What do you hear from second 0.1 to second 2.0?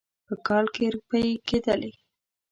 په کال کې روپۍ کېدلې.